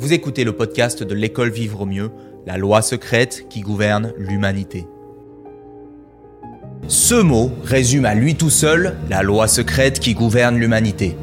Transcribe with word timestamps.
Vous 0.00 0.12
écoutez 0.12 0.44
le 0.44 0.52
podcast 0.52 1.02
de 1.02 1.12
l'école 1.12 1.50
Vivre 1.50 1.80
au 1.80 1.84
mieux, 1.84 2.12
la 2.46 2.56
loi 2.56 2.82
secrète 2.82 3.46
qui 3.50 3.62
gouverne 3.62 4.12
l'humanité. 4.16 4.86
Ce 6.86 7.16
mot 7.16 7.50
résume 7.64 8.04
à 8.04 8.14
lui 8.14 8.36
tout 8.36 8.48
seul 8.48 8.94
la 9.10 9.24
loi 9.24 9.48
secrète 9.48 9.98
qui 9.98 10.14
gouverne 10.14 10.56
l'humanité. 10.56 11.16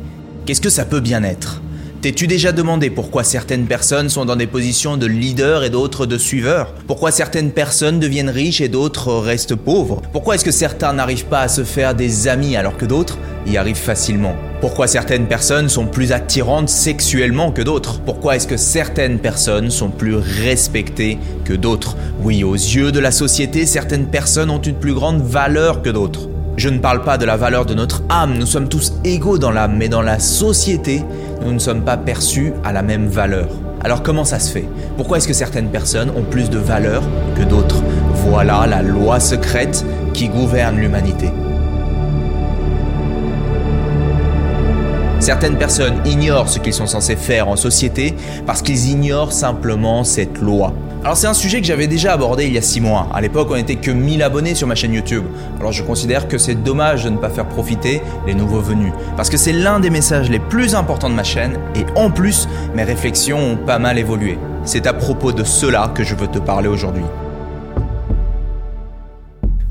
Qu'est-ce 0.46 0.60
que 0.60 0.70
ça 0.70 0.84
peut 0.84 1.00
bien 1.00 1.24
être? 1.24 1.62
T'es-tu 2.06 2.28
déjà 2.28 2.52
demandé 2.52 2.92
pourquoi 2.92 3.24
certaines 3.24 3.66
personnes 3.66 4.10
sont 4.10 4.26
dans 4.26 4.36
des 4.36 4.46
positions 4.46 4.96
de 4.96 5.08
leader 5.08 5.64
et 5.64 5.72
d'autres 5.72 6.06
de 6.06 6.20
suiveurs 6.20 6.72
Pourquoi 6.86 7.10
certaines 7.10 7.50
personnes 7.50 8.00
deviennent 8.00 8.30
riches 8.30 8.62
et 8.62 8.68
d'autres 8.68 9.12
restent 9.12 9.56
pauvres? 9.56 10.04
Pourquoi 10.12 10.36
est-ce 10.36 10.46
que 10.46 10.52
certains 10.52 10.94
n'arrivent 10.94 11.26
pas 11.26 11.40
à 11.40 11.48
se 11.48 11.64
faire 11.64 11.96
des 11.96 12.28
amis 12.28 12.58
alors 12.58 12.78
que 12.78 12.86
d'autres 12.86 13.18
y 13.48 13.58
arrivent 13.58 13.76
facilement? 13.76 14.36
Pourquoi 14.62 14.86
certaines 14.86 15.26
personnes 15.26 15.68
sont 15.68 15.88
plus 15.88 16.12
attirantes 16.12 16.70
sexuellement 16.70 17.52
que 17.52 17.64
d'autres? 17.64 18.00
Pourquoi 18.02 18.36
est-ce 18.36 18.48
que 18.48 18.56
certaines 18.56 19.18
personnes 19.18 19.72
sont 19.72 19.90
plus 19.90 20.14
respectées 20.14 21.18
que 21.44 21.54
d'autres? 21.54 21.98
Oui, 22.22 22.44
aux 22.44 22.54
yeux 22.54 22.92
de 22.92 23.00
la 23.00 23.10
société, 23.10 23.66
certaines 23.66 24.12
personnes 24.12 24.52
ont 24.52 24.62
une 24.62 24.78
plus 24.78 24.94
grande 24.94 25.24
valeur 25.24 25.82
que 25.82 25.90
d'autres. 25.90 26.30
Je 26.58 26.70
ne 26.70 26.80
parle 26.80 27.02
pas 27.02 27.18
de 27.18 27.26
la 27.26 27.36
valeur 27.36 27.66
de 27.66 27.74
notre 27.74 28.02
âme, 28.08 28.38
nous 28.38 28.46
sommes 28.46 28.70
tous 28.70 28.94
égaux 29.04 29.38
dans 29.38 29.52
l'âme, 29.52 29.76
mais 29.76 29.90
dans 29.90 30.02
la 30.02 30.20
société, 30.20 31.04
nous 31.44 31.52
ne 31.52 31.60
sommes 31.60 31.84
pas 31.84 31.98
perçus 31.98 32.54
à 32.64 32.72
la 32.72 32.82
même 32.82 33.08
valeur. 33.08 33.50
Alors 33.82 34.02
comment 34.02 34.24
ça 34.24 34.40
se 34.40 34.54
fait? 34.54 34.68
Pourquoi 34.96 35.18
est-ce 35.18 35.28
que 35.28 35.34
certaines 35.34 35.70
personnes 35.70 36.10
ont 36.16 36.24
plus 36.24 36.50
de 36.50 36.58
valeur 36.58 37.04
que 37.38 37.44
d'autres? 37.44 37.84
Voilà 38.30 38.66
la 38.68 38.82
loi 38.82 39.20
secrète 39.20 39.86
qui 40.14 40.30
gouverne 40.30 40.78
l'humanité. 40.78 41.30
Certaines 45.26 45.58
personnes 45.58 46.02
ignorent 46.06 46.48
ce 46.48 46.60
qu'ils 46.60 46.72
sont 46.72 46.86
censés 46.86 47.16
faire 47.16 47.50
en 47.50 47.56
société 47.56 48.14
parce 48.46 48.62
qu'ils 48.62 48.92
ignorent 48.92 49.34
simplement 49.34 50.04
cette 50.04 50.40
loi. 50.40 50.72
Alors 51.04 51.18
c'est 51.18 51.26
un 51.26 51.34
sujet 51.34 51.62
que 51.62 51.66
j'avais 51.66 51.88
déjà 51.88 52.14
abordé 52.14 52.46
il 52.46 52.54
y 52.54 52.60
a 52.60 52.62
6 52.62 52.80
mois. 52.80 53.08
À 53.12 53.22
l'époque, 53.22 53.48
on 53.50 53.56
n'était 53.56 53.78
que 53.78 53.90
1000 53.90 54.22
abonnés 54.22 54.54
sur 54.54 54.68
ma 54.68 54.76
chaîne 54.76 54.94
YouTube. 54.94 55.24
Alors 55.60 55.72
je 55.72 55.82
considère 55.82 56.28
que 56.28 56.38
c'est 56.38 56.54
dommage 56.54 57.06
de 57.06 57.10
ne 57.10 57.18
pas 57.18 57.30
faire 57.30 57.48
profiter 57.48 58.04
les 58.28 58.36
nouveaux 58.36 58.62
venus. 58.62 58.94
Parce 59.18 59.32
que 59.32 59.38
c'est 59.38 59.52
l'un 59.52 59.80
des 59.80 59.90
messages 59.90 60.30
les 60.30 60.38
plus 60.38 60.76
importants 60.76 61.10
de 61.10 61.16
ma 61.16 61.24
chaîne 61.24 61.58
et 61.76 61.86
en 62.00 62.12
plus, 62.12 62.48
mes 62.76 62.84
réflexions 62.84 63.40
ont 63.40 63.58
pas 63.58 63.80
mal 63.80 63.98
évolué. 63.98 64.38
C'est 64.64 64.86
à 64.86 64.94
propos 64.94 65.32
de 65.32 65.44
cela 65.44 65.92
que 65.96 66.04
je 66.04 66.14
veux 66.14 66.28
te 66.28 66.38
parler 66.38 66.68
aujourd'hui. 66.68 67.04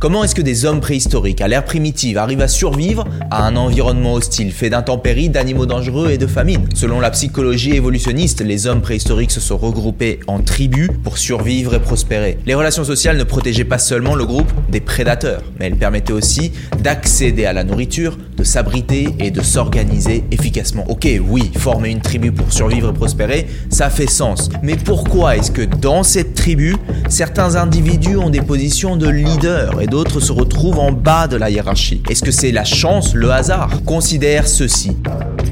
Comment 0.04 0.22
est-ce 0.22 0.34
que 0.34 0.42
des 0.42 0.66
hommes 0.66 0.80
préhistoriques 0.80 1.40
à 1.40 1.48
l'ère 1.48 1.64
primitive 1.64 2.18
arrivent 2.18 2.42
à 2.42 2.46
survivre 2.46 3.06
à 3.30 3.46
un 3.46 3.56
environnement 3.56 4.12
hostile 4.12 4.52
fait 4.52 4.68
d'intempéries, 4.68 5.30
d'animaux 5.30 5.64
dangereux 5.64 6.10
et 6.10 6.18
de 6.18 6.26
famine 6.26 6.68
Selon 6.74 7.00
la 7.00 7.08
psychologie 7.08 7.74
évolutionniste, 7.74 8.42
les 8.42 8.66
hommes 8.66 8.82
préhistoriques 8.82 9.30
se 9.30 9.40
sont 9.40 9.56
regroupés 9.56 10.20
en 10.26 10.40
tribus 10.40 10.90
pour 11.02 11.16
survivre 11.16 11.74
et 11.74 11.80
prospérer. 11.80 12.36
Les 12.44 12.52
relations 12.52 12.84
sociales 12.84 13.16
ne 13.16 13.24
protégeaient 13.24 13.64
pas 13.64 13.78
seulement 13.78 14.14
le 14.14 14.26
groupe 14.26 14.52
des 14.68 14.82
prédateurs, 14.82 15.42
mais 15.58 15.68
elles 15.68 15.78
permettaient 15.78 16.12
aussi 16.12 16.52
d'accéder 16.82 17.46
à 17.46 17.54
la 17.54 17.64
nourriture, 17.64 18.18
de 18.36 18.44
s'abriter 18.44 19.08
et 19.20 19.30
de 19.30 19.40
s'organiser 19.40 20.24
efficacement. 20.30 20.84
Ok, 20.90 21.08
oui, 21.26 21.50
former 21.56 21.88
une 21.88 22.02
tribu 22.02 22.30
pour 22.30 22.52
survivre 22.52 22.90
et 22.90 22.92
prospérer, 22.92 23.46
ça 23.70 23.88
fait 23.88 24.10
sens. 24.10 24.50
Mais 24.62 24.76
pourquoi 24.76 25.38
est-ce 25.38 25.50
que 25.50 25.62
dans 25.62 26.02
cette 26.02 26.34
tribu, 26.34 26.76
certains 27.08 27.56
individus 27.56 28.18
ont 28.18 28.28
des 28.28 28.42
positions 28.42 28.98
de 28.98 29.08
leader 29.08 29.80
et 29.80 29.86
d'autres 29.94 30.18
se 30.18 30.32
retrouvent 30.32 30.80
en 30.80 30.90
bas 30.90 31.28
de 31.28 31.36
la 31.36 31.50
hiérarchie 31.50 32.02
Est-ce 32.10 32.24
que 32.24 32.32
c'est 32.32 32.50
la 32.50 32.64
chance, 32.64 33.14
le 33.14 33.30
hasard? 33.30 33.70
Considère 33.84 34.48
ceci. 34.48 34.96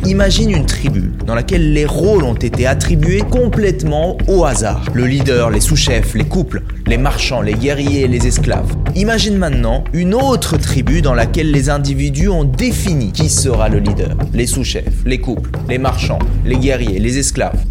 Imagine 0.05 0.51
une 0.51 0.67
tribu 0.67 1.13
dans 1.25 1.37
laquelle 1.37 1.73
les 1.73 1.87
rôles 1.87 2.25
ont 2.25 2.35
été 2.35 2.67
attribués 2.67 3.21
complètement 3.21 4.19
au 4.27 4.45
hasard. 4.45 4.87
Le 4.95 5.07
leader, 5.07 5.51
les 5.51 5.61
sous-chefs, 5.61 6.15
les 6.15 6.25
couples, 6.25 6.65
les 6.89 6.99
marchands, 6.99 7.41
les 7.41 7.55
guerriers, 7.55 8.09
les 8.09 8.27
esclaves. 8.27 8.75
Imagine 8.97 9.37
maintenant 9.37 9.85
une 9.93 10.13
autre 10.13 10.57
tribu 10.57 11.03
dans 11.03 11.15
laquelle 11.15 11.53
les 11.53 11.71
individus 11.71 12.29
ont 12.29 12.43
défini 12.43 13.13
qui 13.13 13.31
sera 13.31 13.69
le 13.69 13.79
leader. 13.79 14.17
Les 14.35 14.49
sous-chefs, 14.49 15.05
les 15.07 15.21
couples, 15.21 15.51
les 15.69 15.79
marchands, 15.79 16.19
les 16.45 16.57
guerriers, 16.57 16.99
les 16.99 17.17
esclaves. 17.17 17.65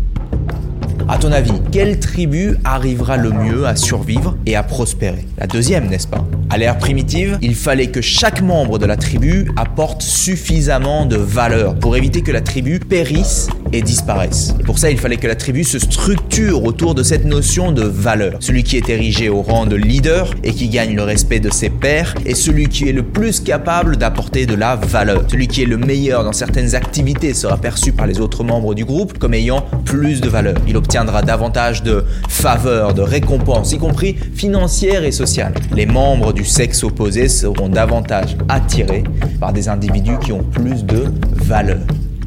À 1.08 1.18
ton 1.18 1.32
avis, 1.32 1.54
quelle 1.72 2.00
tribu 2.00 2.56
arrivera 2.64 3.18
le 3.18 3.32
mieux 3.32 3.66
à 3.66 3.76
survivre 3.76 4.38
et 4.46 4.56
à 4.56 4.64
prospérer? 4.64 5.26
La 5.38 5.48
deuxième, 5.48 5.88
n'est-ce 5.88 6.08
pas? 6.08 6.26
À 6.50 6.58
l'ère 6.58 6.78
primitive, 6.78 7.38
il 7.42 7.56
fallait 7.56 7.88
que 7.88 8.02
chaque 8.02 8.42
membre 8.42 8.78
de 8.78 8.86
la 8.86 8.98
tribu 8.98 9.50
apporte 9.56 10.02
suffisamment 10.02 11.06
de 11.06 11.16
valeur 11.16 11.76
pour 11.76 11.96
éviter 11.96 12.22
que 12.22 12.32
la 12.32 12.42
tribu 12.42 12.80
périsse 12.80 13.48
et 13.74 13.82
disparaisse. 13.82 14.54
pour 14.66 14.78
ça, 14.78 14.92
il 14.92 14.98
fallait 14.98 15.16
que 15.16 15.28
la 15.28 15.36
tribu 15.36 15.64
se 15.64 15.80
structure 15.80 16.66
autour 16.66 16.94
de 16.94 17.04
cette 17.04 17.24
notion 17.24 17.72
de 17.72 17.84
valeur. 17.84 18.36
Celui 18.42 18.64
qui 18.64 18.76
est 18.76 18.90
érigé 18.90 19.30
au 19.30 19.42
rang 19.42 19.66
de 19.66 19.78
leader 19.78 20.34
et 20.44 20.52
qui 20.52 20.68
gagne 20.68 20.94
le 20.94 21.04
respect 21.04 21.40
de 21.40 21.50
ses 21.50 21.70
pairs 21.70 22.16
est 22.26 22.36
celui 22.36 22.68
qui 22.68 22.90
est 22.90 22.94
le 22.94 23.04
plus 23.04 23.40
capable 23.40 23.96
d'apporter 23.96 24.46
de 24.46 24.56
la 24.56 24.76
valeur. 24.76 25.24
Celui 25.30 25.48
qui 25.48 25.64
est 25.64 25.66
le 25.66 25.78
meilleur 25.78 26.26
dans 26.26 26.34
certaines 26.34 26.76
activités 26.76 27.34
sera 27.34 27.58
perçu 27.58 27.94
par 27.94 28.08
les 28.08 28.20
autres 28.20 28.44
membres 28.44 28.74
du 28.74 28.84
groupe 28.84 29.18
comme 29.18 29.34
ayant 29.34 29.66
plus 29.86 30.20
de 30.20 30.28
valeur. 30.28 30.56
Obtiendra 30.92 31.22
davantage 31.22 31.84
de 31.84 32.04
faveurs, 32.28 32.94
de 32.94 33.02
récompenses, 33.02 33.72
y 33.72 33.78
compris 33.78 34.14
financières 34.36 35.06
et 35.06 35.14
sociales. 35.14 35.54
Les 35.74 35.86
membres 35.86 36.34
du 36.34 36.44
sexe 36.44 36.84
opposé 36.84 37.30
seront 37.30 37.70
davantage 37.70 38.36
attirés 38.50 39.06
par 39.40 39.54
des 39.54 39.70
individus 39.70 40.20
qui 40.20 40.34
ont 40.34 40.44
plus 40.44 40.84
de 40.84 41.06
valeur. 41.32 41.80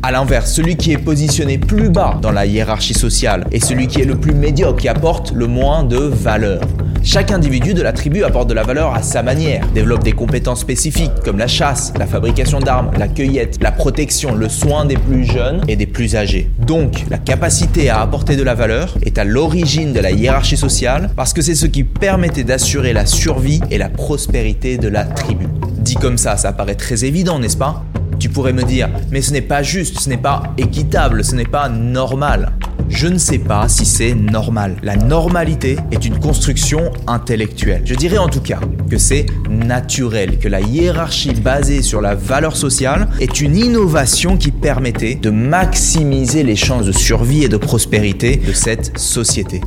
A 0.02 0.12
l'inverse, 0.12 0.50
celui 0.50 0.78
qui 0.78 0.92
est 0.92 0.98
positionné 0.98 1.58
plus 1.58 1.90
bas 1.90 2.18
dans 2.22 2.32
la 2.32 2.46
hiérarchie 2.46 2.94
sociale 2.94 3.46
est 3.52 3.62
celui 3.62 3.86
qui 3.86 4.00
est 4.00 4.06
le 4.06 4.16
plus 4.16 4.32
médiocre, 4.32 4.78
qui 4.78 4.88
apporte 4.88 5.32
le 5.32 5.46
moins 5.46 5.82
de 5.82 5.98
valeur. 5.98 6.62
Chaque 7.06 7.30
individu 7.32 7.74
de 7.74 7.82
la 7.82 7.92
tribu 7.92 8.24
apporte 8.24 8.48
de 8.48 8.54
la 8.54 8.62
valeur 8.62 8.94
à 8.94 9.02
sa 9.02 9.22
manière, 9.22 9.68
développe 9.74 10.02
des 10.02 10.12
compétences 10.12 10.60
spécifiques 10.60 11.12
comme 11.22 11.36
la 11.36 11.46
chasse, 11.46 11.92
la 11.98 12.06
fabrication 12.06 12.60
d'armes, 12.60 12.92
la 12.96 13.08
cueillette, 13.08 13.58
la 13.62 13.72
protection, 13.72 14.34
le 14.34 14.48
soin 14.48 14.86
des 14.86 14.96
plus 14.96 15.24
jeunes 15.24 15.60
et 15.68 15.76
des 15.76 15.86
plus 15.86 16.16
âgés. 16.16 16.50
Donc, 16.60 17.04
la 17.10 17.18
capacité 17.18 17.90
à 17.90 18.00
apporter 18.00 18.36
de 18.36 18.42
la 18.42 18.54
valeur 18.54 18.96
est 19.02 19.18
à 19.18 19.24
l'origine 19.24 19.92
de 19.92 20.00
la 20.00 20.12
hiérarchie 20.12 20.56
sociale 20.56 21.10
parce 21.14 21.34
que 21.34 21.42
c'est 21.42 21.54
ce 21.54 21.66
qui 21.66 21.84
permettait 21.84 22.42
d'assurer 22.42 22.94
la 22.94 23.04
survie 23.04 23.60
et 23.70 23.76
la 23.76 23.90
prospérité 23.90 24.78
de 24.78 24.88
la 24.88 25.04
tribu. 25.04 25.46
Dit 25.76 25.96
comme 25.96 26.16
ça, 26.16 26.38
ça 26.38 26.52
paraît 26.52 26.74
très 26.74 27.04
évident, 27.04 27.38
n'est-ce 27.38 27.58
pas? 27.58 27.84
Tu 28.18 28.30
pourrais 28.30 28.54
me 28.54 28.62
dire, 28.62 28.88
mais 29.10 29.20
ce 29.20 29.32
n'est 29.32 29.42
pas 29.42 29.62
juste, 29.62 30.00
ce 30.00 30.08
n'est 30.08 30.16
pas 30.16 30.42
équitable, 30.56 31.22
ce 31.22 31.34
n'est 31.34 31.44
pas 31.44 31.68
normal. 31.68 32.52
Je 32.88 33.08
ne 33.08 33.18
sais 33.18 33.38
pas 33.38 33.68
si 33.68 33.84
c'est 33.84 34.14
normal. 34.14 34.76
La 34.82 34.96
normalité 34.96 35.76
est 35.90 36.04
une 36.04 36.18
construction 36.18 36.92
intellectuelle. 37.06 37.82
Je 37.84 37.94
dirais 37.94 38.18
en 38.18 38.28
tout 38.28 38.40
cas 38.40 38.60
que 38.90 38.98
c'est 38.98 39.26
naturel, 39.48 40.38
que 40.38 40.48
la 40.48 40.60
hiérarchie 40.60 41.34
basée 41.34 41.82
sur 41.82 42.00
la 42.00 42.14
valeur 42.14 42.56
sociale 42.56 43.08
est 43.20 43.40
une 43.40 43.56
innovation 43.56 44.36
qui 44.36 44.50
permettait 44.50 45.14
de 45.14 45.30
maximiser 45.30 46.42
les 46.42 46.56
chances 46.56 46.86
de 46.86 46.92
survie 46.92 47.44
et 47.44 47.48
de 47.48 47.56
prospérité 47.56 48.36
de 48.36 48.52
cette 48.52 48.98
société. 48.98 49.60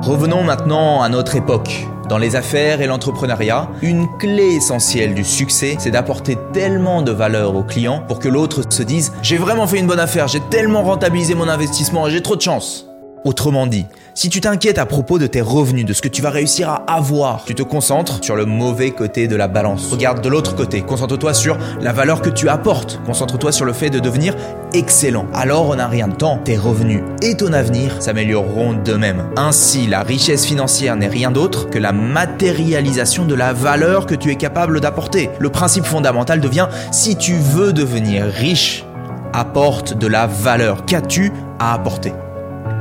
Revenons 0.00 0.44
maintenant 0.44 1.02
à 1.02 1.08
notre 1.08 1.36
époque. 1.36 1.86
Dans 2.14 2.18
les 2.18 2.36
affaires 2.36 2.80
et 2.80 2.86
l'entrepreneuriat, 2.86 3.68
une 3.82 4.06
clé 4.18 4.54
essentielle 4.54 5.14
du 5.14 5.24
succès, 5.24 5.74
c'est 5.80 5.90
d'apporter 5.90 6.38
tellement 6.52 7.02
de 7.02 7.10
valeur 7.10 7.56
au 7.56 7.64
client 7.64 8.04
pour 8.06 8.20
que 8.20 8.28
l'autre 8.28 8.62
se 8.72 8.84
dise⁇ 8.84 9.10
J'ai 9.20 9.36
vraiment 9.36 9.66
fait 9.66 9.80
une 9.80 9.88
bonne 9.88 9.98
affaire, 9.98 10.28
j'ai 10.28 10.38
tellement 10.48 10.84
rentabilisé 10.84 11.34
mon 11.34 11.48
investissement, 11.48 12.08
j'ai 12.08 12.22
trop 12.22 12.36
de 12.36 12.40
chance⁇ 12.40 12.86
Autrement 13.24 13.66
dit, 13.66 13.86
si 14.12 14.28
tu 14.28 14.42
t'inquiètes 14.42 14.76
à 14.76 14.84
propos 14.84 15.18
de 15.18 15.26
tes 15.26 15.40
revenus, 15.40 15.86
de 15.86 15.94
ce 15.94 16.02
que 16.02 16.08
tu 16.08 16.20
vas 16.20 16.28
réussir 16.28 16.68
à 16.68 16.84
avoir, 16.86 17.44
tu 17.46 17.54
te 17.54 17.62
concentres 17.62 18.22
sur 18.22 18.36
le 18.36 18.44
mauvais 18.44 18.90
côté 18.90 19.28
de 19.28 19.34
la 19.34 19.48
balance. 19.48 19.90
Regarde 19.90 20.20
de 20.20 20.28
l'autre 20.28 20.54
côté, 20.54 20.82
concentre-toi 20.82 21.32
sur 21.32 21.56
la 21.80 21.94
valeur 21.94 22.20
que 22.20 22.28
tu 22.28 22.50
apportes, 22.50 23.00
concentre-toi 23.06 23.50
sur 23.50 23.64
le 23.64 23.72
fait 23.72 23.88
de 23.88 23.98
devenir 23.98 24.36
excellent. 24.74 25.24
Alors 25.32 25.70
on 25.70 25.76
n'a 25.76 25.88
rien 25.88 26.08
de 26.08 26.14
temps, 26.14 26.36
tes 26.36 26.58
revenus 26.58 27.00
et 27.22 27.34
ton 27.34 27.54
avenir 27.54 28.02
s'amélioreront 28.02 28.74
d'eux-mêmes. 28.74 29.24
Ainsi, 29.38 29.86
la 29.86 30.02
richesse 30.02 30.44
financière 30.44 30.94
n'est 30.94 31.08
rien 31.08 31.30
d'autre 31.30 31.70
que 31.70 31.78
la 31.78 31.92
matérialisation 31.92 33.24
de 33.24 33.34
la 33.34 33.54
valeur 33.54 34.04
que 34.04 34.14
tu 34.14 34.32
es 34.32 34.36
capable 34.36 34.82
d'apporter. 34.82 35.30
Le 35.38 35.48
principe 35.48 35.86
fondamental 35.86 36.42
devient, 36.42 36.68
si 36.92 37.16
tu 37.16 37.36
veux 37.36 37.72
devenir 37.72 38.26
riche, 38.26 38.84
apporte 39.32 39.96
de 39.96 40.08
la 40.08 40.26
valeur. 40.26 40.84
Qu'as-tu 40.84 41.32
à 41.58 41.72
apporter? 41.72 42.12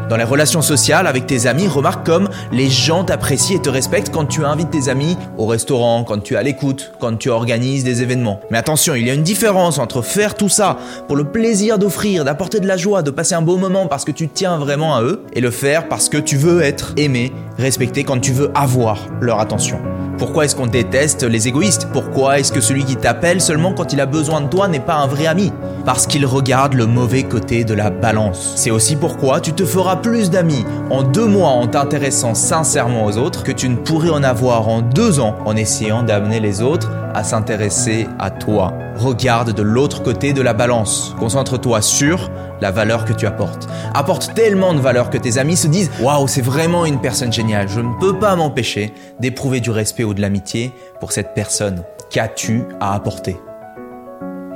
Dans 0.09 0.17
les 0.17 0.23
relations 0.23 0.61
sociales 0.61 1.07
avec 1.07 1.27
tes 1.27 1.47
amis, 1.47 1.67
remarque 1.67 2.05
comme 2.05 2.29
les 2.51 2.69
gens 2.69 3.03
t'apprécient 3.03 3.57
et 3.57 3.61
te 3.61 3.69
respectent 3.69 4.11
quand 4.11 4.25
tu 4.25 4.43
invites 4.45 4.71
tes 4.71 4.89
amis 4.89 5.17
au 5.37 5.45
restaurant, 5.45 6.03
quand 6.03 6.19
tu 6.19 6.33
es 6.33 6.37
à 6.37 6.43
l'écoute, 6.43 6.93
quand 6.99 7.17
tu 7.17 7.29
organises 7.29 7.83
des 7.83 8.01
événements. 8.01 8.39
Mais 8.51 8.57
attention, 8.57 8.95
il 8.95 9.07
y 9.07 9.09
a 9.09 9.13
une 9.13 9.23
différence 9.23 9.79
entre 9.79 10.01
faire 10.01 10.35
tout 10.35 10.49
ça 10.49 10.77
pour 11.07 11.15
le 11.15 11.25
plaisir 11.25 11.79
d'offrir, 11.79 12.25
d'apporter 12.25 12.59
de 12.59 12.67
la 12.67 12.77
joie, 12.77 13.01
de 13.01 13.11
passer 13.11 13.35
un 13.35 13.41
beau 13.41 13.57
moment 13.57 13.87
parce 13.87 14.05
que 14.05 14.11
tu 14.11 14.27
tiens 14.27 14.57
vraiment 14.57 14.95
à 14.95 15.03
eux, 15.03 15.23
et 15.33 15.41
le 15.41 15.51
faire 15.51 15.87
parce 15.87 16.09
que 16.09 16.17
tu 16.17 16.37
veux 16.37 16.61
être 16.61 16.93
aimé, 16.97 17.31
respecté, 17.57 18.03
quand 18.03 18.19
tu 18.19 18.31
veux 18.31 18.51
avoir 18.55 18.99
leur 19.21 19.39
attention. 19.39 19.79
Pourquoi 20.17 20.45
est-ce 20.45 20.55
qu'on 20.55 20.67
déteste 20.67 21.23
les 21.23 21.47
égoïstes? 21.47 21.87
Pourquoi 21.91 22.39
est-ce 22.39 22.51
que 22.51 22.61
celui 22.61 22.85
qui 22.85 22.95
t'appelle 22.95 23.41
seulement 23.41 23.73
quand 23.73 23.93
il 23.93 23.99
a 23.99 24.05
besoin 24.05 24.41
de 24.41 24.47
toi 24.47 24.67
n'est 24.67 24.79
pas 24.79 24.95
un 24.95 25.07
vrai 25.07 25.25
ami? 25.25 25.51
Parce 25.85 26.07
qu'il 26.07 26.25
regarde 26.25 26.75
le 26.75 26.85
mauvais 26.85 27.23
côté 27.23 27.63
de 27.63 27.73
la 27.73 27.89
balance. 27.89 28.53
C'est 28.55 28.71
aussi 28.71 28.95
pourquoi 28.95 29.41
tu 29.41 29.53
te 29.53 29.65
feras 29.65 29.97
plus 29.97 30.29
d'amis 30.29 30.65
en 30.89 31.03
deux 31.03 31.25
mois 31.25 31.49
en 31.49 31.67
t'intéressant 31.67 32.35
sincèrement 32.35 33.05
aux 33.05 33.17
autres 33.17 33.43
que 33.43 33.51
tu 33.51 33.67
ne 33.67 33.75
pourrais 33.75 34.11
en 34.11 34.23
avoir 34.23 34.69
en 34.69 34.81
deux 34.81 35.19
ans 35.19 35.35
en 35.45 35.55
essayant 35.55 36.03
d'amener 36.03 36.39
les 36.39 36.61
autres 36.61 36.91
à 37.13 37.23
s'intéresser 37.23 38.07
à 38.19 38.29
toi. 38.29 38.73
Regarde 38.95 39.53
de 39.53 39.61
l'autre 39.61 40.03
côté 40.03 40.33
de 40.33 40.41
la 40.41 40.53
balance. 40.53 41.15
Concentre-toi 41.19 41.81
sur 41.81 42.29
la 42.63 42.71
valeur 42.71 43.03
que 43.03 43.11
tu 43.11 43.27
apportes. 43.27 43.67
Apporte 43.93 44.33
tellement 44.33 44.73
de 44.73 44.79
valeur 44.79 45.09
que 45.09 45.17
tes 45.17 45.37
amis 45.37 45.57
se 45.57 45.67
disent 45.67 45.91
Waouh, 45.99 46.29
c'est 46.29 46.41
vraiment 46.41 46.85
une 46.85 47.01
personne 47.01 47.33
géniale. 47.33 47.67
Je 47.67 47.81
ne 47.81 47.93
peux 47.99 48.17
pas 48.17 48.37
m'empêcher 48.37 48.93
d'éprouver 49.19 49.59
du 49.59 49.69
respect 49.69 50.05
ou 50.05 50.13
de 50.13 50.21
l'amitié 50.21 50.71
pour 51.01 51.11
cette 51.11 51.33
personne. 51.33 51.83
Qu'as-tu 52.09 52.63
à 52.79 52.95
apporter? 52.95 53.35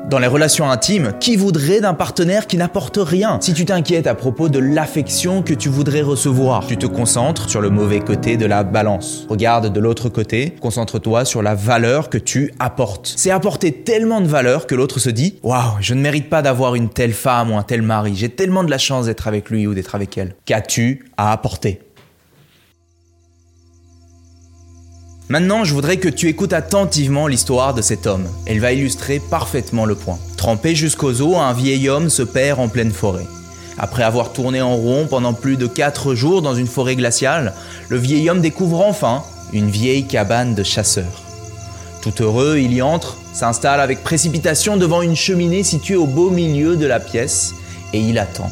Dans 0.09 0.19
les 0.19 0.27
relations 0.27 0.69
intimes, 0.69 1.13
qui 1.19 1.35
voudrait 1.35 1.81
d'un 1.81 1.93
partenaire 1.93 2.47
qui 2.47 2.57
n'apporte 2.57 2.97
rien? 3.01 3.39
Si 3.41 3.53
tu 3.53 3.65
t'inquiètes 3.65 4.07
à 4.07 4.15
propos 4.15 4.49
de 4.49 4.59
l'affection 4.59 5.41
que 5.41 5.53
tu 5.53 5.69
voudrais 5.69 6.01
recevoir, 6.01 6.65
tu 6.65 6.77
te 6.77 6.85
concentres 6.85 7.49
sur 7.49 7.61
le 7.61 7.69
mauvais 7.69 7.99
côté 7.99 8.37
de 8.37 8.45
la 8.45 8.63
balance. 8.63 9.25
Regarde 9.29 9.71
de 9.71 9.79
l'autre 9.79 10.09
côté, 10.09 10.55
concentre-toi 10.61 11.25
sur 11.25 11.41
la 11.41 11.55
valeur 11.55 12.09
que 12.09 12.17
tu 12.17 12.53
apportes. 12.59 13.13
C'est 13.17 13.31
apporter 13.31 13.71
tellement 13.71 14.21
de 14.21 14.27
valeur 14.27 14.67
que 14.67 14.75
l'autre 14.75 14.99
se 14.99 15.09
dit 15.09 15.39
Waouh, 15.43 15.77
je 15.81 15.93
ne 15.93 16.01
mérite 16.01 16.29
pas 16.29 16.41
d'avoir 16.41 16.75
une 16.75 16.89
telle 16.89 17.13
femme 17.13 17.51
ou 17.51 17.57
un 17.57 17.63
tel 17.63 17.81
mari, 17.81 18.13
j'ai 18.15 18.29
tellement 18.29 18.63
de 18.63 18.71
la 18.71 18.77
chance 18.77 19.07
d'être 19.07 19.27
avec 19.27 19.49
lui 19.49 19.67
ou 19.67 19.73
d'être 19.73 19.95
avec 19.95 20.17
elle. 20.17 20.35
Qu'as-tu 20.45 21.05
à 21.17 21.31
apporter? 21.31 21.81
Maintenant, 25.29 25.65
je 25.65 25.73
voudrais 25.73 25.97
que 25.97 26.07
tu 26.07 26.29
écoutes 26.29 26.53
attentivement 26.53 27.27
l'histoire 27.27 27.73
de 27.73 27.81
cet 27.81 28.07
homme. 28.07 28.25
Elle 28.45 28.61
va 28.61 28.71
illustrer 28.71 29.19
parfaitement 29.19 29.85
le 29.85 29.95
point. 29.95 30.17
Trempé 30.37 30.73
jusqu'aux 30.73 31.21
os, 31.21 31.35
un 31.35 31.51
vieil 31.51 31.89
homme 31.89 32.09
se 32.09 32.23
perd 32.23 32.61
en 32.61 32.69
pleine 32.69 32.93
forêt. 32.93 33.27
Après 33.77 34.03
avoir 34.03 34.31
tourné 34.31 34.61
en 34.61 34.77
rond 34.77 35.05
pendant 35.05 35.33
plus 35.33 35.57
de 35.57 35.67
4 35.67 36.15
jours 36.15 36.41
dans 36.41 36.55
une 36.55 36.65
forêt 36.65 36.95
glaciale, 36.95 37.53
le 37.89 37.97
vieil 37.97 38.29
homme 38.29 38.39
découvre 38.39 38.79
enfin 38.79 39.21
une 39.51 39.69
vieille 39.69 40.07
cabane 40.07 40.55
de 40.55 40.63
chasseurs. 40.63 41.23
Tout 42.01 42.23
heureux, 42.23 42.59
il 42.59 42.73
y 42.73 42.81
entre, 42.81 43.17
s'installe 43.33 43.81
avec 43.81 44.03
précipitation 44.03 44.77
devant 44.77 45.01
une 45.01 45.17
cheminée 45.17 45.63
située 45.63 45.97
au 45.97 46.07
beau 46.07 46.29
milieu 46.29 46.77
de 46.77 46.85
la 46.85 47.01
pièce 47.01 47.53
et 47.91 47.99
il 47.99 48.17
attend. 48.17 48.49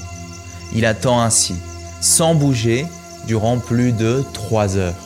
Il 0.76 0.86
attend 0.86 1.22
ainsi, 1.22 1.56
sans 2.02 2.36
bouger, 2.36 2.86
durant 3.28 3.60
plus 3.60 3.94
de 3.94 4.26
3 4.34 4.76
heures. 4.76 5.05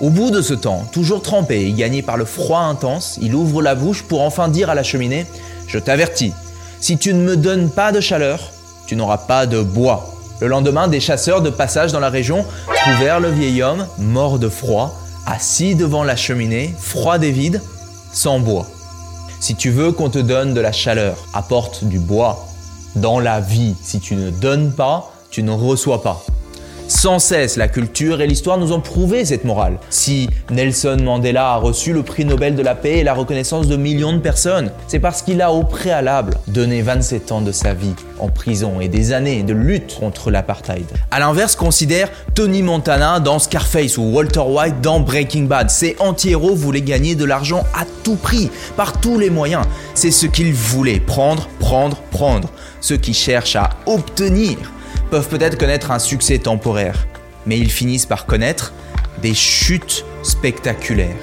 Au 0.00 0.08
bout 0.08 0.30
de 0.30 0.40
ce 0.40 0.54
temps, 0.54 0.86
toujours 0.92 1.20
trempé 1.20 1.66
et 1.66 1.72
gagné 1.72 2.00
par 2.00 2.16
le 2.16 2.24
froid 2.24 2.60
intense, 2.60 3.18
il 3.20 3.34
ouvre 3.34 3.60
la 3.60 3.74
bouche 3.74 4.02
pour 4.02 4.22
enfin 4.22 4.48
dire 4.48 4.70
à 4.70 4.74
la 4.74 4.82
cheminée⁇ 4.82 5.24
Je 5.66 5.78
t'avertis, 5.78 6.32
si 6.80 6.96
tu 6.96 7.12
ne 7.12 7.22
me 7.22 7.36
donnes 7.36 7.68
pas 7.68 7.92
de 7.92 8.00
chaleur, 8.00 8.50
tu 8.86 8.96
n'auras 8.96 9.18
pas 9.18 9.44
de 9.44 9.60
bois.⁇ 9.60 10.14
Le 10.40 10.46
lendemain, 10.46 10.88
des 10.88 11.00
chasseurs 11.00 11.42
de 11.42 11.50
passage 11.50 11.92
dans 11.92 12.00
la 12.00 12.08
région 12.08 12.46
trouvèrent 12.74 13.20
le 13.20 13.30
vieil 13.30 13.62
homme, 13.62 13.86
mort 13.98 14.38
de 14.38 14.48
froid, 14.48 14.98
assis 15.26 15.74
devant 15.74 16.02
la 16.02 16.16
cheminée, 16.16 16.74
froid 16.78 17.18
et 17.18 17.30
vide, 17.30 17.60
sans 18.10 18.40
bois. 18.40 18.66
Si 19.38 19.54
tu 19.54 19.70
veux 19.70 19.92
qu'on 19.92 20.08
te 20.08 20.18
donne 20.18 20.54
de 20.54 20.60
la 20.62 20.72
chaleur, 20.72 21.18
apporte 21.34 21.84
du 21.84 21.98
bois. 21.98 22.46
Dans 22.96 23.20
la 23.20 23.40
vie, 23.40 23.74
si 23.82 24.00
tu 24.00 24.16
ne 24.16 24.30
donnes 24.30 24.72
pas, 24.72 25.12
tu 25.30 25.42
ne 25.42 25.50
reçois 25.50 26.02
pas. 26.02 26.24
Sans 26.90 27.20
cesse, 27.20 27.56
la 27.56 27.68
culture 27.68 28.20
et 28.20 28.26
l'histoire 28.26 28.58
nous 28.58 28.72
ont 28.72 28.80
prouvé 28.80 29.24
cette 29.24 29.44
morale. 29.44 29.78
Si 29.90 30.28
Nelson 30.50 30.96
Mandela 31.00 31.52
a 31.52 31.56
reçu 31.56 31.92
le 31.92 32.02
prix 32.02 32.24
Nobel 32.24 32.56
de 32.56 32.62
la 32.62 32.74
paix 32.74 32.98
et 32.98 33.04
la 33.04 33.14
reconnaissance 33.14 33.68
de 33.68 33.76
millions 33.76 34.12
de 34.12 34.18
personnes, 34.18 34.72
c'est 34.88 34.98
parce 34.98 35.22
qu'il 35.22 35.40
a 35.40 35.52
au 35.52 35.62
préalable 35.62 36.34
donné 36.48 36.82
27 36.82 37.30
ans 37.30 37.42
de 37.42 37.52
sa 37.52 37.74
vie 37.74 37.94
en 38.18 38.26
prison 38.26 38.80
et 38.80 38.88
des 38.88 39.12
années 39.12 39.44
de 39.44 39.54
lutte 39.54 40.00
contre 40.00 40.32
l'apartheid. 40.32 40.84
A 41.12 41.20
l'inverse, 41.20 41.54
considère 41.54 42.08
Tony 42.34 42.60
Montana 42.60 43.20
dans 43.20 43.38
Scarface 43.38 43.96
ou 43.96 44.02
Walter 44.02 44.40
White 44.40 44.80
dans 44.80 44.98
Breaking 44.98 45.44
Bad. 45.44 45.70
Ces 45.70 45.94
anti-héros 46.00 46.56
voulaient 46.56 46.82
gagner 46.82 47.14
de 47.14 47.24
l'argent 47.24 47.64
à 47.72 47.84
tout 48.02 48.16
prix, 48.16 48.50
par 48.76 49.00
tous 49.00 49.16
les 49.16 49.30
moyens. 49.30 49.64
C'est 49.94 50.10
ce 50.10 50.26
qu'ils 50.26 50.52
voulaient, 50.52 50.98
prendre, 50.98 51.48
prendre, 51.60 51.98
prendre. 52.10 52.50
Ceux 52.80 52.96
qui 52.96 53.14
cherchent 53.14 53.54
à 53.54 53.70
obtenir 53.86 54.58
peuvent 55.10 55.28
peut-être 55.28 55.58
connaître 55.58 55.90
un 55.90 55.98
succès 55.98 56.38
temporaire, 56.38 57.06
mais 57.46 57.58
ils 57.58 57.70
finissent 57.70 58.06
par 58.06 58.26
connaître 58.26 58.72
des 59.20 59.34
chutes 59.34 60.04
spectaculaires. 60.22 61.16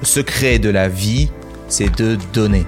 Le 0.00 0.06
secret 0.06 0.58
de 0.58 0.68
la 0.68 0.88
vie, 0.88 1.30
c'est 1.68 1.94
de 1.96 2.18
donner. 2.32 2.66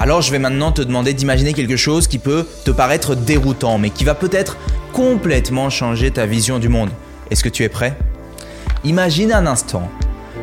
Alors 0.00 0.20
je 0.20 0.32
vais 0.32 0.40
maintenant 0.40 0.72
te 0.72 0.82
demander 0.82 1.14
d'imaginer 1.14 1.52
quelque 1.52 1.76
chose 1.76 2.08
qui 2.08 2.18
peut 2.18 2.46
te 2.64 2.72
paraître 2.72 3.14
déroutant, 3.14 3.78
mais 3.78 3.90
qui 3.90 4.04
va 4.04 4.16
peut-être 4.16 4.56
complètement 4.92 5.70
changer 5.70 6.10
ta 6.10 6.26
vision 6.26 6.58
du 6.58 6.68
monde. 6.68 6.90
Est-ce 7.30 7.44
que 7.44 7.48
tu 7.48 7.62
es 7.62 7.68
prêt? 7.68 7.96
Imagine 8.84 9.32
un 9.32 9.46
instant 9.46 9.88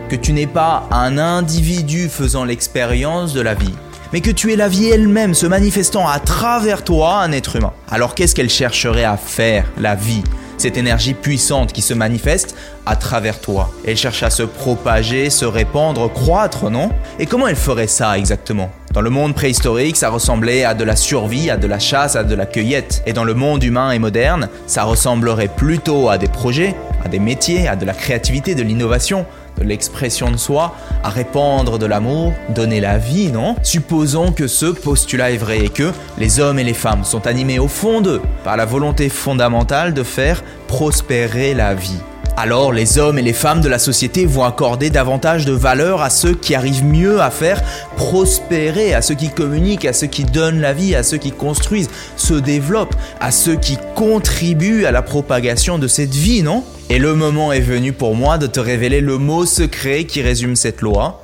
que 0.07 0.15
tu 0.15 0.31
n'es 0.31 0.47
pas 0.47 0.88
un 0.92 1.18
individu 1.18 2.07
faisant 2.07 2.45
l'expérience 2.45 3.33
de 3.33 3.42
la 3.42 3.53
vie, 3.53 3.74
mais 4.13 4.21
que 4.21 4.31
tu 4.31 4.51
es 4.51 4.56
la 4.56 4.67
vie 4.67 4.88
elle-même 4.88 5.33
se 5.33 5.45
manifestant 5.45 6.07
à 6.07 6.19
travers 6.19 6.83
toi, 6.83 7.17
un 7.21 7.31
être 7.31 7.56
humain. 7.56 7.73
Alors 7.89 8.15
qu'est-ce 8.15 8.35
qu'elle 8.35 8.50
chercherait 8.50 9.03
à 9.03 9.17
faire, 9.17 9.65
la 9.77 9.95
vie 9.95 10.23
cette 10.59 10.77
énergie 10.77 11.13
puissante 11.13 11.71
qui 11.71 11.81
se 11.81 11.94
manifeste 11.94 12.56
à 12.85 12.95
travers 12.95 13.39
toi? 13.39 13.71
Elle 13.88 13.95
cherche 13.95 14.23
à 14.23 14.29
se 14.29 14.44
propager, 14.44 15.29
se 15.29 15.45
répandre, 15.45 16.11
croître, 16.11 16.69
non? 16.69 16.89
Et 17.17 17.25
comment 17.25 17.47
elle 17.47 17.56
ferait 17.56 17.88
ça 17.88 18.17
exactement? 18.17 18.69
Dans 18.94 19.01
le 19.01 19.09
monde 19.09 19.33
préhistorique, 19.33 19.95
ça 19.95 20.09
ressemblait 20.09 20.65
à 20.65 20.73
de 20.73 20.83
la 20.83 20.95
survie, 20.95 21.50
à 21.50 21.57
de 21.57 21.67
la 21.67 21.79
chasse, 21.79 22.15
à 22.15 22.23
de 22.23 22.35
la 22.35 22.45
cueillette. 22.45 23.03
Et 23.06 23.13
dans 23.13 23.23
le 23.23 23.35
monde 23.35 23.63
humain 23.63 23.91
et 23.91 24.00
moderne, 24.00 24.50
ça 24.67 24.83
ressemblerait 24.83 25.47
plutôt 25.47 26.09
à 26.09 26.17
des 26.17 26.27
projets, 26.27 26.75
à 27.06 27.07
des 27.07 27.19
métiers, 27.19 27.67
à 27.67 27.75
de 27.75 27.85
la 27.85 27.94
créativité, 27.94 28.56
de 28.56 28.63
l'innovation, 28.63 29.25
l'expression 29.63 30.31
de 30.31 30.38
soi, 30.38 30.75
à 31.03 31.09
répandre 31.09 31.77
de 31.77 31.85
l'amour, 31.85 32.33
donner 32.50 32.79
la 32.79 32.97
vie, 32.97 33.31
non? 33.31 33.56
Supposons 33.63 34.31
que 34.31 34.47
ce 34.47 34.67
postulat 34.67 35.31
est 35.31 35.38
vrai 35.38 35.59
et 35.65 35.69
que 35.69 35.91
les 36.17 36.39
hommes 36.39 36.59
et 36.59 36.63
les 36.63 36.73
femmes 36.73 37.03
sont 37.03 37.27
animés 37.27 37.59
au 37.59 37.67
fond 37.67 38.01
d'eux 38.01 38.21
par 38.44 38.57
la 38.57 38.65
volonté 38.65 39.09
fondamentale 39.09 39.94
de 39.94 40.03
faire 40.03 40.44
prospérer 40.67 41.53
la 41.53 41.73
vie. 41.73 42.00
Alors 42.38 42.71
les 42.71 42.97
hommes 42.97 43.19
et 43.19 43.21
les 43.21 43.33
femmes 43.33 43.59
de 43.59 43.67
la 43.67 43.79
société 43.79 44.25
vont 44.25 44.45
accorder 44.45 44.89
davantage 44.89 45.44
de 45.44 45.51
valeur 45.51 46.01
à 46.01 46.09
ceux 46.09 46.33
qui 46.33 46.56
arrivent 46.56 46.85
mieux 46.85 47.21
à 47.21 47.31
faire 47.31 47.61
prospérer, 47.97 48.94
à 48.94 49.01
ceux 49.01 49.16
qui 49.16 49.30
communiquent, 49.30 49.83
à 49.83 49.92
ceux 49.92 50.07
qui 50.07 50.23
donnent 50.23 50.61
la 50.61 50.71
vie, 50.71 50.95
à 50.95 51.04
ceux 51.04 51.18
qui 51.18 51.31
construisent, 51.31 51.89
se 52.16 52.33
développent, 52.33 52.95
à 53.19 53.31
ceux 53.31 53.56
qui 53.56 53.78
contribuent 53.94 54.85
à 54.85 54.92
la 54.92 55.01
propagation 55.01 55.80
de 55.80 55.87
cette 55.87 56.16
vie, 56.16 56.42
non? 56.42 56.63
Et 56.92 56.98
le 56.98 57.14
moment 57.14 57.52
est 57.52 57.60
venu 57.60 57.94
pour 57.94 58.16
moi 58.16 58.40
de 58.40 58.48
te 58.48 58.60
révéler 58.60 59.00
le 59.00 59.19
mot 59.19 59.46
secret 59.46 60.06
qui 60.06 60.24
résume 60.24 60.56
cette 60.56 60.81
loi. 60.81 61.24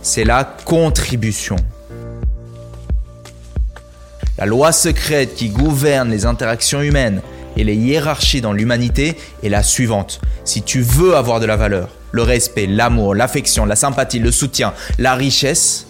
C'est 0.00 0.24
la 0.24 0.44
contribution. 0.44 1.56
La 4.38 4.46
loi 4.46 4.72
secrète 4.72 5.34
qui 5.34 5.50
gouverne 5.50 6.10
les 6.10 6.24
interactions 6.24 6.80
humaines 6.80 7.20
et 7.58 7.64
les 7.64 7.74
hiérarchies 7.74 8.40
dans 8.40 8.54
l'humanité 8.54 9.16
est 9.42 9.50
la 9.50 9.62
suivante. 9.62 10.22
Si 10.44 10.62
tu 10.62 10.80
veux 10.80 11.16
avoir 11.16 11.40
de 11.40 11.46
la 11.46 11.56
valeur, 11.56 11.90
le 12.12 12.22
respect, 12.22 12.66
l'amour, 12.66 13.14
l'affection, 13.14 13.66
la 13.66 13.76
sympathie, 13.76 14.20
le 14.20 14.32
soutien, 14.32 14.72
la 14.98 15.14
richesse, 15.14 15.87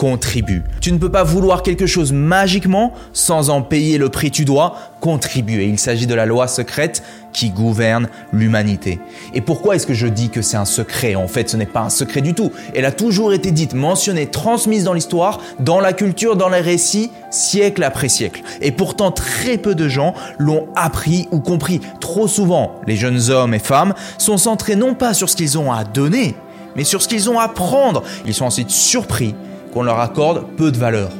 contribue. 0.00 0.62
Tu 0.80 0.92
ne 0.92 0.98
peux 0.98 1.10
pas 1.10 1.24
vouloir 1.24 1.62
quelque 1.62 1.84
chose 1.84 2.10
magiquement 2.10 2.94
sans 3.12 3.50
en 3.50 3.60
payer 3.60 3.98
le 3.98 4.08
prix. 4.08 4.30
Tu 4.30 4.46
dois 4.46 4.74
contribuer. 4.98 5.66
Il 5.66 5.78
s'agit 5.78 6.06
de 6.06 6.14
la 6.14 6.24
loi 6.24 6.48
secrète 6.48 7.02
qui 7.34 7.50
gouverne 7.50 8.08
l'humanité. 8.32 8.98
Et 9.34 9.42
pourquoi 9.42 9.76
est-ce 9.76 9.86
que 9.86 9.92
je 9.92 10.06
dis 10.06 10.30
que 10.30 10.40
c'est 10.40 10.56
un 10.56 10.64
secret? 10.64 11.16
En 11.16 11.28
fait, 11.28 11.50
ce 11.50 11.58
n'est 11.58 11.66
pas 11.66 11.82
un 11.82 11.90
secret 11.90 12.22
du 12.22 12.32
tout. 12.32 12.50
Elle 12.74 12.86
a 12.86 12.92
toujours 12.92 13.34
été 13.34 13.50
dite, 13.50 13.74
mentionnée, 13.74 14.26
transmise 14.26 14.84
dans 14.84 14.94
l'histoire, 14.94 15.38
dans 15.58 15.80
la 15.80 15.92
culture, 15.92 16.34
dans 16.34 16.48
les 16.48 16.60
récits, 16.60 17.10
siècle 17.30 17.82
après 17.82 18.08
siècle. 18.08 18.40
Et 18.62 18.72
pourtant, 18.72 19.10
très 19.10 19.58
peu 19.58 19.74
de 19.74 19.86
gens 19.86 20.14
l'ont 20.38 20.68
appris 20.76 21.28
ou 21.30 21.40
compris. 21.40 21.82
Trop 22.00 22.26
souvent, 22.26 22.76
les 22.86 22.96
jeunes 22.96 23.28
hommes 23.28 23.52
et 23.52 23.58
femmes 23.58 23.92
sont 24.16 24.38
centrés 24.38 24.76
non 24.76 24.94
pas 24.94 25.12
sur 25.12 25.28
ce 25.28 25.36
qu'ils 25.36 25.58
ont 25.58 25.70
à 25.70 25.84
donner, 25.84 26.36
mais 26.74 26.84
sur 26.84 27.02
ce 27.02 27.08
qu'ils 27.08 27.28
ont 27.28 27.38
à 27.38 27.48
prendre. 27.48 28.02
Ils 28.24 28.32
sont 28.32 28.46
ensuite 28.46 28.70
surpris 28.70 29.34
qu'on 29.72 29.82
leur 29.82 30.00
accorde 30.00 30.44
peu 30.56 30.70
de 30.70 30.78
valeur, 30.78 31.10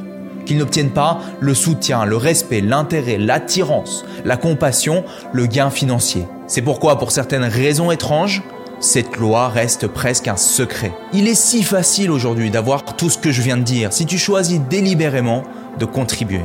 qu'ils 0.45 0.57
n'obtiennent 0.57 0.91
pas 0.91 1.19
le 1.39 1.53
soutien, 1.53 2.05
le 2.05 2.17
respect, 2.17 2.61
l'intérêt, 2.61 3.17
l'attirance, 3.17 4.05
la 4.25 4.37
compassion, 4.37 5.03
le 5.33 5.45
gain 5.45 5.69
financier. 5.69 6.25
C'est 6.47 6.61
pourquoi, 6.61 6.97
pour 6.97 7.11
certaines 7.11 7.43
raisons 7.43 7.91
étranges, 7.91 8.43
cette 8.79 9.17
loi 9.17 9.47
reste 9.49 9.87
presque 9.87 10.27
un 10.27 10.35
secret. 10.35 10.91
Il 11.13 11.27
est 11.27 11.35
si 11.35 11.63
facile 11.63 12.09
aujourd'hui 12.09 12.49
d'avoir 12.49 12.83
tout 12.83 13.09
ce 13.09 13.17
que 13.17 13.31
je 13.31 13.41
viens 13.41 13.57
de 13.57 13.63
dire 13.63 13.93
si 13.93 14.05
tu 14.05 14.17
choisis 14.17 14.59
délibérément 14.69 15.43
de 15.77 15.85
contribuer. 15.85 16.41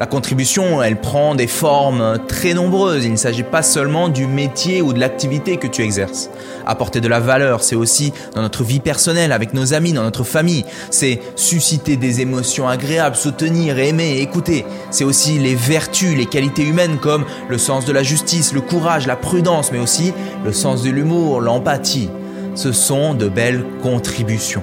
La 0.00 0.06
contribution, 0.06 0.82
elle 0.82 0.98
prend 0.98 1.34
des 1.34 1.46
formes 1.46 2.20
très 2.26 2.54
nombreuses. 2.54 3.04
Il 3.04 3.12
ne 3.12 3.18
s'agit 3.18 3.42
pas 3.42 3.62
seulement 3.62 4.08
du 4.08 4.26
métier 4.26 4.80
ou 4.80 4.94
de 4.94 4.98
l'activité 4.98 5.58
que 5.58 5.66
tu 5.66 5.82
exerces. 5.82 6.30
Apporter 6.64 7.02
de 7.02 7.08
la 7.08 7.20
valeur, 7.20 7.62
c'est 7.62 7.76
aussi 7.76 8.14
dans 8.34 8.40
notre 8.40 8.64
vie 8.64 8.80
personnelle, 8.80 9.30
avec 9.30 9.52
nos 9.52 9.74
amis, 9.74 9.92
dans 9.92 10.02
notre 10.02 10.24
famille. 10.24 10.64
C'est 10.88 11.20
susciter 11.36 11.98
des 11.98 12.22
émotions 12.22 12.66
agréables, 12.66 13.14
soutenir, 13.14 13.78
aimer, 13.78 14.20
écouter. 14.20 14.64
C'est 14.90 15.04
aussi 15.04 15.38
les 15.38 15.54
vertus, 15.54 16.16
les 16.16 16.24
qualités 16.24 16.62
humaines 16.62 16.96
comme 16.98 17.26
le 17.50 17.58
sens 17.58 17.84
de 17.84 17.92
la 17.92 18.02
justice, 18.02 18.54
le 18.54 18.62
courage, 18.62 19.06
la 19.06 19.16
prudence, 19.16 19.70
mais 19.70 19.80
aussi 19.80 20.14
le 20.46 20.54
sens 20.54 20.82
de 20.82 20.88
l'humour, 20.88 21.42
l'empathie. 21.42 22.08
Ce 22.54 22.72
sont 22.72 23.12
de 23.12 23.28
belles 23.28 23.66
contributions. 23.82 24.62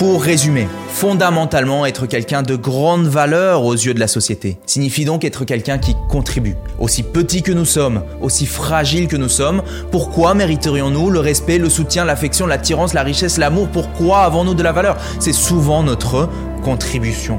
Pour 0.00 0.22
résumer, 0.22 0.66
fondamentalement, 0.88 1.84
être 1.84 2.06
quelqu'un 2.06 2.40
de 2.40 2.56
grande 2.56 3.06
valeur 3.06 3.66
aux 3.66 3.74
yeux 3.74 3.92
de 3.92 4.00
la 4.00 4.06
société 4.08 4.56
signifie 4.64 5.04
donc 5.04 5.26
être 5.26 5.44
quelqu'un 5.44 5.76
qui 5.76 5.94
contribue. 6.08 6.56
Aussi 6.78 7.02
petit 7.02 7.42
que 7.42 7.52
nous 7.52 7.66
sommes, 7.66 8.02
aussi 8.22 8.46
fragile 8.46 9.08
que 9.08 9.18
nous 9.18 9.28
sommes, 9.28 9.62
pourquoi 9.90 10.32
mériterions-nous 10.32 11.10
le 11.10 11.20
respect, 11.20 11.58
le 11.58 11.68
soutien, 11.68 12.06
l'affection, 12.06 12.46
l'attirance, 12.46 12.94
la 12.94 13.02
richesse, 13.02 13.36
l'amour? 13.36 13.68
Pourquoi 13.68 14.20
avons-nous 14.20 14.54
de 14.54 14.62
la 14.62 14.72
valeur? 14.72 14.96
C'est 15.18 15.34
souvent 15.34 15.82
notre 15.82 16.30
contribution. 16.64 17.38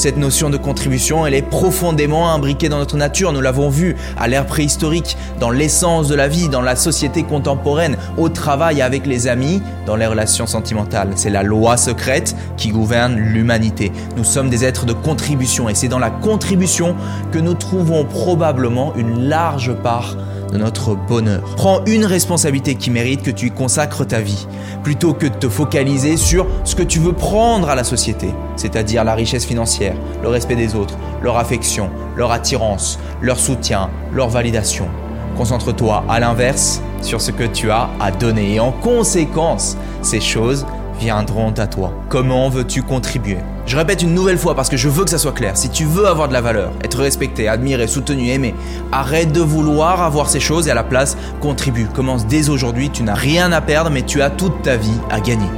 Cette 0.00 0.16
notion 0.16 0.48
de 0.48 0.56
contribution, 0.56 1.26
elle 1.26 1.34
est 1.34 1.42
profondément 1.42 2.32
imbriquée 2.32 2.70
dans 2.70 2.78
notre 2.78 2.96
nature, 2.96 3.34
nous 3.34 3.42
l'avons 3.42 3.68
vu 3.68 3.96
à 4.18 4.28
l'ère 4.28 4.46
préhistorique, 4.46 5.14
dans 5.38 5.50
l'essence 5.50 6.08
de 6.08 6.14
la 6.14 6.26
vie, 6.26 6.48
dans 6.48 6.62
la 6.62 6.74
société 6.74 7.22
contemporaine, 7.22 7.98
au 8.16 8.30
travail 8.30 8.80
avec 8.80 9.04
les 9.04 9.28
amis, 9.28 9.60
dans 9.84 9.96
les 9.96 10.06
relations 10.06 10.46
sentimentales. 10.46 11.10
C'est 11.16 11.28
la 11.28 11.42
loi 11.42 11.76
secrète 11.76 12.34
qui 12.56 12.70
gouverne 12.70 13.14
l'humanité. 13.16 13.92
Nous 14.16 14.24
sommes 14.24 14.48
des 14.48 14.64
êtres 14.64 14.86
de 14.86 14.94
contribution 14.94 15.68
et 15.68 15.74
c'est 15.74 15.88
dans 15.88 15.98
la 15.98 16.08
contribution 16.08 16.96
que 17.30 17.38
nous 17.38 17.52
trouvons 17.52 18.06
probablement 18.06 18.94
une 18.96 19.28
large 19.28 19.74
part 19.82 20.16
de 20.50 20.58
notre 20.58 20.94
bonheur. 20.94 21.42
Prends 21.56 21.84
une 21.86 22.04
responsabilité 22.04 22.74
qui 22.74 22.90
mérite 22.90 23.22
que 23.22 23.30
tu 23.30 23.46
y 23.46 23.50
consacres 23.50 24.06
ta 24.06 24.20
vie, 24.20 24.46
plutôt 24.82 25.14
que 25.14 25.26
de 25.26 25.34
te 25.34 25.48
focaliser 25.48 26.16
sur 26.16 26.46
ce 26.64 26.74
que 26.74 26.82
tu 26.82 26.98
veux 26.98 27.12
prendre 27.12 27.68
à 27.68 27.74
la 27.74 27.84
société, 27.84 28.28
c'est-à-dire 28.56 29.04
la 29.04 29.14
richesse 29.14 29.44
financière, 29.44 29.94
le 30.22 30.28
respect 30.28 30.56
des 30.56 30.74
autres, 30.74 30.96
leur 31.22 31.36
affection, 31.36 31.90
leur 32.16 32.32
attirance, 32.32 32.98
leur 33.20 33.38
soutien, 33.38 33.90
leur 34.12 34.28
validation. 34.28 34.88
Concentre-toi 35.36 36.04
à 36.08 36.20
l'inverse 36.20 36.82
sur 37.02 37.20
ce 37.20 37.30
que 37.30 37.44
tu 37.44 37.70
as 37.70 37.88
à 38.00 38.10
donner 38.10 38.54
et 38.54 38.60
en 38.60 38.72
conséquence, 38.72 39.76
ces 40.02 40.20
choses 40.20 40.66
viendront 41.00 41.52
à 41.52 41.66
toi. 41.66 41.94
Comment 42.10 42.50
veux-tu 42.50 42.82
contribuer? 42.82 43.38
Je 43.64 43.76
répète 43.76 44.02
une 44.02 44.12
nouvelle 44.12 44.36
fois 44.36 44.54
parce 44.54 44.68
que 44.68 44.76
je 44.76 44.88
veux 44.88 45.04
que 45.04 45.10
ça 45.10 45.16
soit 45.18 45.32
clair. 45.32 45.56
Si 45.56 45.70
tu 45.70 45.84
veux 45.84 46.06
avoir 46.06 46.28
de 46.28 46.34
la 46.34 46.42
valeur, 46.42 46.72
être 46.84 47.00
respecté, 47.00 47.48
admiré, 47.48 47.86
soutenu, 47.86 48.28
aimé, 48.28 48.54
arrête 48.92 49.32
de 49.32 49.40
vouloir 49.40 50.02
avoir 50.02 50.28
ces 50.28 50.40
choses 50.40 50.68
et 50.68 50.70
à 50.70 50.74
la 50.74 50.84
place, 50.84 51.16
contribue. 51.40 51.86
Commence 51.86 52.26
dès 52.26 52.50
aujourd'hui, 52.50 52.90
tu 52.90 53.02
n'as 53.02 53.14
rien 53.14 53.50
à 53.50 53.62
perdre 53.62 53.90
mais 53.90 54.02
tu 54.02 54.20
as 54.20 54.28
toute 54.28 54.60
ta 54.62 54.76
vie 54.76 55.00
à 55.10 55.20
gagner. 55.20 55.48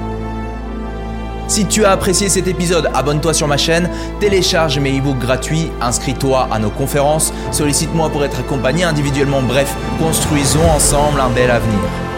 Si 1.49 1.67
tu 1.67 1.85
as 1.85 1.91
apprécié 1.91 2.29
cet 2.29 2.47
épisode, 2.47 2.89
abonne-toi 2.95 3.35
sur 3.35 3.49
ma 3.49 3.57
chaîne, 3.57 3.91
télécharge 4.21 4.79
mes 4.79 4.97
e-books 4.97 5.19
gratuits, 5.19 5.71
inscris-toi 5.81 6.49
à 6.53 6.59
nos 6.61 6.71
conférences, 6.71 7.35
sollicite-moi 7.51 8.11
pour 8.11 8.25
être 8.25 8.39
accompagné 8.39 8.85
individuellement, 8.85 9.43
bref, 9.43 9.75
construisons 9.99 10.71
ensemble 10.71 11.21
un 11.21 11.31
bel 11.31 11.51
avenir. 11.51 12.12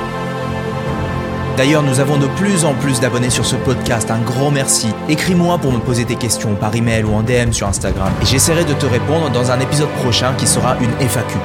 D'ailleurs, 1.56 1.84
nous 1.84 2.00
avons 2.00 2.18
de 2.18 2.26
plus 2.26 2.64
en 2.64 2.74
plus 2.74 2.98
d'abonnés 2.98 3.30
sur 3.30 3.46
ce 3.46 3.54
podcast. 3.54 4.10
Un 4.10 4.18
grand 4.18 4.50
merci. 4.50 4.88
Écris-moi 5.08 5.58
pour 5.58 5.70
me 5.70 5.78
poser 5.78 6.04
tes 6.04 6.16
questions 6.16 6.56
par 6.56 6.74
email 6.74 7.04
ou 7.04 7.14
en 7.14 7.22
DM 7.22 7.52
sur 7.52 7.68
Instagram 7.68 8.12
et 8.22 8.26
j'essaierai 8.26 8.64
de 8.64 8.72
te 8.74 8.86
répondre 8.86 9.30
dans 9.30 9.52
un 9.52 9.60
épisode 9.60 9.90
prochain 10.02 10.34
qui 10.34 10.48
sera 10.48 10.76
une 10.80 10.90
FAQ. 11.08 11.36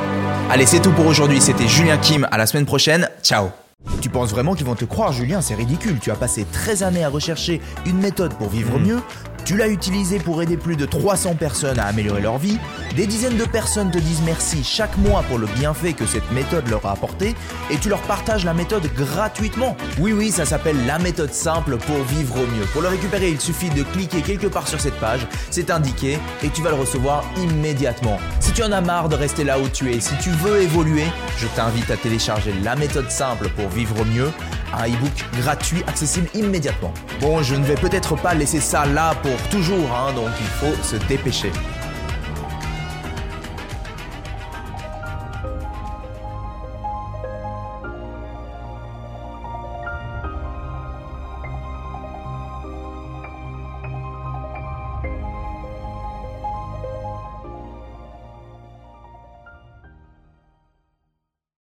Allez, 0.49 0.65
c'est 0.65 0.81
tout 0.81 0.91
pour 0.91 1.05
aujourd'hui. 1.05 1.39
C'était 1.39 1.67
Julien 1.67 1.97
Kim. 1.97 2.27
À 2.31 2.39
la 2.39 2.47
semaine 2.47 2.65
prochaine. 2.65 3.07
Ciao. 3.21 3.49
Tu 4.01 4.09
penses 4.09 4.31
vraiment 4.31 4.55
qu'ils 4.55 4.65
vont 4.65 4.75
te 4.75 4.85
croire, 4.85 5.13
Julien? 5.13 5.41
C'est 5.41 5.55
ridicule. 5.55 5.99
Tu 6.01 6.09
as 6.09 6.15
passé 6.15 6.45
13 6.51 6.81
années 6.83 7.03
à 7.03 7.09
rechercher 7.09 7.61
une 7.85 7.99
méthode 7.99 8.33
pour 8.33 8.49
vivre 8.49 8.79
mieux. 8.79 8.99
Tu 9.49 9.57
l'as 9.57 9.67
utilisé 9.67 10.19
pour 10.19 10.43
aider 10.43 10.57
plus 10.57 10.75
de 10.75 10.85
300 10.85 11.33
personnes 11.33 11.79
à 11.79 11.85
améliorer 11.85 12.21
leur 12.21 12.37
vie. 12.37 12.59
Des 12.95 13.07
dizaines 13.07 13.35
de 13.35 13.45
personnes 13.45 13.89
te 13.89 13.97
disent 13.97 14.21
merci 14.23 14.63
chaque 14.63 14.95
mois 14.99 15.23
pour 15.23 15.39
le 15.39 15.47
bienfait 15.47 15.93
que 15.93 16.05
cette 16.05 16.31
méthode 16.31 16.67
leur 16.67 16.85
a 16.85 16.91
apporté 16.91 17.33
et 17.71 17.77
tu 17.77 17.89
leur 17.89 18.01
partages 18.01 18.45
la 18.45 18.53
méthode 18.53 18.87
gratuitement. 18.93 19.75
Oui 19.97 20.13
oui, 20.13 20.29
ça 20.29 20.45
s'appelle 20.45 20.75
la 20.85 20.99
méthode 20.99 21.33
simple 21.33 21.77
pour 21.77 21.97
vivre 22.03 22.35
mieux. 22.35 22.65
Pour 22.73 22.83
le 22.83 22.89
récupérer, 22.89 23.31
il 23.31 23.41
suffit 23.41 23.71
de 23.71 23.81
cliquer 23.81 24.21
quelque 24.21 24.45
part 24.45 24.67
sur 24.67 24.79
cette 24.79 24.99
page, 24.99 25.25
c'est 25.49 25.71
indiqué 25.71 26.19
et 26.43 26.49
tu 26.49 26.61
vas 26.61 26.69
le 26.69 26.75
recevoir 26.75 27.23
immédiatement. 27.37 28.19
Si 28.39 28.51
tu 28.51 28.61
en 28.61 28.71
as 28.71 28.81
marre 28.81 29.09
de 29.09 29.15
rester 29.15 29.43
là 29.43 29.57
où 29.57 29.67
tu 29.67 29.91
es, 29.91 29.99
si 29.99 30.15
tu 30.21 30.29
veux 30.29 30.61
évoluer, 30.61 31.05
je 31.39 31.47
t'invite 31.47 31.89
à 31.89 31.97
télécharger 31.97 32.53
la 32.63 32.75
méthode 32.75 33.09
simple 33.09 33.49
pour 33.49 33.67
vivre 33.69 34.05
mieux, 34.05 34.31
un 34.73 34.87
e-book 34.87 35.25
gratuit 35.41 35.83
accessible 35.87 36.27
immédiatement. 36.33 36.93
Bon, 37.21 37.41
je 37.41 37.55
ne 37.55 37.65
vais 37.65 37.75
peut-être 37.75 38.15
pas 38.15 38.33
laisser 38.33 38.59
ça 38.59 38.85
là 38.85 39.15
toujours, 39.49 39.91
hein, 39.93 40.13
donc 40.13 40.29
il 40.39 40.47
faut 40.47 40.75
se 40.83 40.95
dépêcher. 41.07 41.51